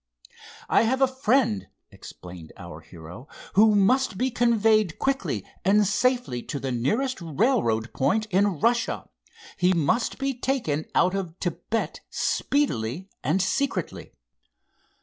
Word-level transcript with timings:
"I 0.67 0.81
have 0.81 0.99
a 0.99 1.07
friend," 1.07 1.67
explained 1.91 2.53
our 2.57 2.79
hero, 2.81 3.27
"who 3.53 3.75
must 3.75 4.17
be 4.17 4.31
conveyed 4.31 4.97
quickly 4.97 5.45
and 5.63 5.85
safely 5.85 6.41
to 6.41 6.59
the 6.59 6.71
nearest 6.71 7.21
railroad 7.21 7.93
point 7.93 8.25
in 8.31 8.59
Russia. 8.59 9.07
He 9.57 9.73
must 9.73 10.17
be 10.17 10.33
taken 10.33 10.85
out 10.95 11.13
of 11.13 11.35
Thibet 11.39 11.99
speedily 12.09 13.09
and 13.23 13.43
secretly." 13.43 14.13